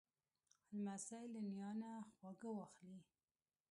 [0.73, 2.97] لمسی له نیا نه خواږه واخلې.